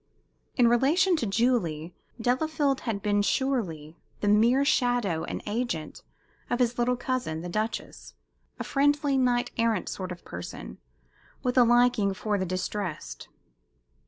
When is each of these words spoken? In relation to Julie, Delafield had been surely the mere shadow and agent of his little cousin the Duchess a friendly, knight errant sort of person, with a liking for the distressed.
In 0.55 0.67
relation 0.67 1.15
to 1.17 1.27
Julie, 1.27 1.93
Delafield 2.19 2.81
had 2.89 3.03
been 3.03 3.21
surely 3.21 3.99
the 4.21 4.27
mere 4.27 4.65
shadow 4.65 5.25
and 5.25 5.43
agent 5.45 6.01
of 6.49 6.57
his 6.57 6.79
little 6.79 6.95
cousin 6.95 7.41
the 7.41 7.49
Duchess 7.49 8.15
a 8.57 8.63
friendly, 8.63 9.15
knight 9.15 9.51
errant 9.57 9.87
sort 9.89 10.11
of 10.11 10.25
person, 10.25 10.79
with 11.43 11.55
a 11.55 11.63
liking 11.63 12.15
for 12.15 12.39
the 12.39 12.47
distressed. 12.47 13.27